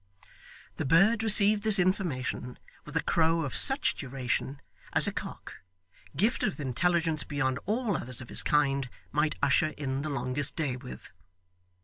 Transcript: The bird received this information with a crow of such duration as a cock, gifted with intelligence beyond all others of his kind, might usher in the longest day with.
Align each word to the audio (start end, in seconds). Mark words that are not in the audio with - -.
The 0.77 0.85
bird 0.85 1.21
received 1.21 1.61
this 1.61 1.77
information 1.77 2.57
with 2.85 2.97
a 2.97 3.03
crow 3.03 3.41
of 3.43 3.55
such 3.55 3.93
duration 3.93 4.59
as 4.93 5.05
a 5.05 5.11
cock, 5.11 5.57
gifted 6.15 6.49
with 6.49 6.59
intelligence 6.59 7.23
beyond 7.23 7.59
all 7.67 7.95
others 7.95 8.19
of 8.19 8.29
his 8.29 8.41
kind, 8.41 8.89
might 9.11 9.35
usher 9.43 9.75
in 9.77 10.01
the 10.01 10.09
longest 10.09 10.55
day 10.55 10.75
with. 10.75 11.11